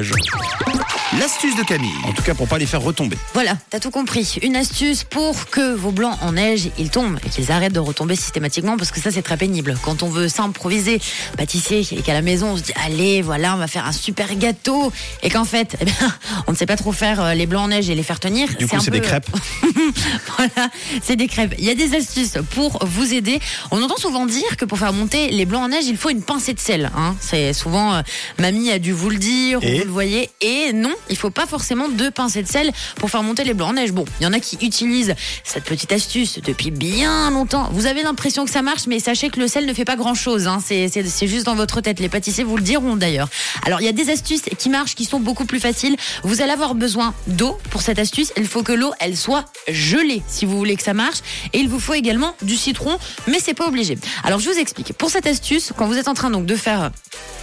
[0.00, 0.69] neige.
[1.20, 1.92] L'astuce de Camille.
[2.04, 3.18] En tout cas, pour pas les faire retomber.
[3.34, 4.38] Voilà, t'as tout compris.
[4.40, 8.16] Une astuce pour que vos blancs en neige, ils tombent et qu'ils arrêtent de retomber
[8.16, 9.76] systématiquement parce que ça, c'est très pénible.
[9.82, 10.98] Quand on veut s'improviser
[11.36, 14.34] pâtissier et qu'à la maison, on se dit, allez, voilà, on va faire un super
[14.36, 14.90] gâteau.
[15.22, 15.94] Et qu'en fait, eh bien,
[16.46, 18.48] on ne sait pas trop faire euh, les blancs en neige et les faire tenir.
[18.58, 19.28] Du coup, c'est des crêpes.
[20.38, 20.70] voilà,
[21.02, 21.54] c'est des crêpes.
[21.58, 23.40] Il y a des astuces pour vous aider.
[23.70, 26.22] On entend souvent dire que pour faire monter les blancs en neige, il faut une
[26.22, 26.90] pincée de sel.
[26.96, 27.14] Hein.
[27.20, 28.00] C'est souvent, euh,
[28.38, 30.30] mamie a dû vous le dire, Et vous le voyez.
[30.40, 33.70] Et non, il faut pas forcément deux pincées de sel pour faire monter les blancs
[33.70, 33.92] en neige.
[33.92, 37.68] Bon, il y en a qui utilisent cette petite astuce depuis bien longtemps.
[37.72, 40.14] Vous avez l'impression que ça marche, mais sachez que le sel ne fait pas grand
[40.14, 40.46] chose.
[40.46, 40.58] Hein.
[40.64, 42.00] C'est juste dans votre tête.
[42.00, 43.28] Les pâtissiers vous le diront d'ailleurs.
[43.66, 45.96] Alors, il y a des astuces qui marchent, qui sont beaucoup plus faciles.
[46.22, 48.32] Vous allez avoir besoin d'eau pour cette astuce.
[48.36, 51.18] Il faut que l'eau, elle soit gelée si vous voulez que ça marche.
[51.52, 53.98] Et il vous faut également du citron, mais c'est pas obligé.
[54.24, 54.92] Alors, je vous explique.
[54.94, 56.90] Pour cette astuce, quand vous êtes en train donc de faire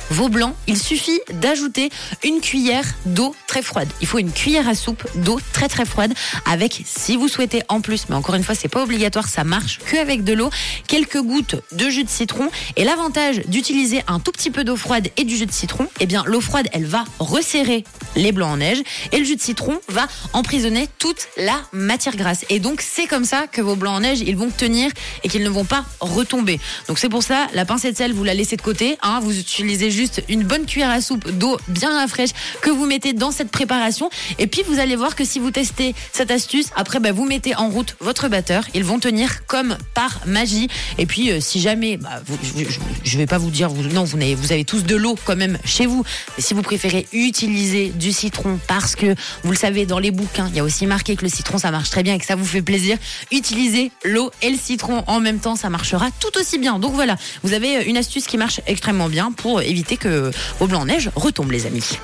[0.09, 1.89] vos blancs, il suffit d'ajouter
[2.23, 3.89] une cuillère d'eau très froide.
[4.01, 6.13] Il faut une cuillère à soupe d'eau très très froide
[6.45, 9.79] avec, si vous souhaitez en plus, mais encore une fois, c'est pas obligatoire, ça marche
[9.79, 10.49] que avec de l'eau,
[10.87, 12.49] quelques gouttes de jus de citron.
[12.75, 16.05] Et l'avantage d'utiliser un tout petit peu d'eau froide et du jus de citron, eh
[16.05, 17.83] bien, l'eau froide, elle va resserrer
[18.17, 18.79] les blancs en neige
[19.11, 22.45] et le jus de citron va emprisonner toute la matière grasse.
[22.49, 24.91] Et donc, c'est comme ça que vos blancs en neige, ils vont tenir
[25.23, 26.59] et qu'ils ne vont pas retomber.
[26.87, 28.97] Donc, c'est pour ça, la pincée de sel, vous la laissez de côté.
[29.01, 33.13] Hein, vous utilisez juste une bonne cuillère à soupe d'eau bien fraîche que vous mettez
[33.13, 34.09] dans cette préparation.
[34.39, 37.55] Et puis, vous allez voir que si vous testez cette astuce, après, bah, vous mettez
[37.55, 38.63] en route votre batteur.
[38.73, 40.67] Ils vont tenir comme par magie.
[40.97, 42.63] Et puis, euh, si jamais, bah, je,
[43.03, 45.57] je vais pas vous dire, non, vous avez, vous avez tous de l'eau quand même
[45.63, 46.03] chez vous.
[46.35, 50.47] Mais si vous préférez utiliser du citron parce que vous le savez, dans les bouquins,
[50.49, 52.35] il y a aussi marqué que le citron, ça marche très bien et que ça
[52.35, 52.97] vous fait plaisir.
[53.31, 56.79] Utilisez l'eau et le citron en même temps, ça marchera tout aussi bien.
[56.79, 60.81] Donc voilà, vous avez une astuce qui marche extrêmement bien pour éviter que vos blancs
[60.81, 61.97] en neige retombent, les amis.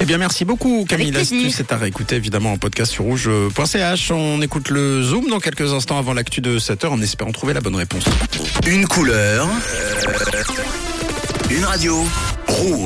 [0.00, 1.10] Eh bien, merci beaucoup, Camille.
[1.10, 4.10] L'astuce est à réécouter évidemment en podcast sur rouge.ch.
[4.10, 7.60] On écoute le Zoom dans quelques instants avant l'actu de 7h en espérant trouver la
[7.60, 8.04] bonne réponse.
[8.66, 9.48] Une couleur.
[11.50, 12.04] Une radio.
[12.48, 12.76] Rouge.